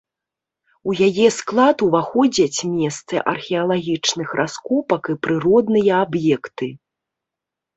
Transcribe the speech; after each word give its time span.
У 0.91 0.95
яе 1.07 1.27
склад 1.39 1.83
уваходзяць 1.87 2.59
месцы 2.77 3.15
археалагічных 3.33 4.29
раскопак 4.41 5.03
і 5.15 5.17
прыродныя 5.29 5.93
аб'екты. 6.07 6.67